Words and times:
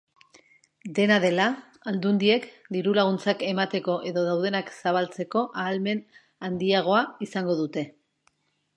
Dena 0.99 1.17
dela, 1.25 1.45
aldundiek 1.91 2.47
dirulaguntzak 2.77 3.45
emateko 3.49 3.99
edo 4.13 4.25
daudenak 4.31 4.75
zabaltzeko 4.81 5.47
ahalmen 5.65 6.05
handiagoa 6.49 7.07
izango 7.29 7.63
dute. 7.65 7.91